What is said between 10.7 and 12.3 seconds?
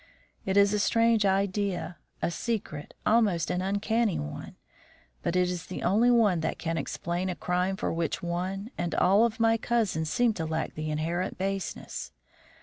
the inherent baseness.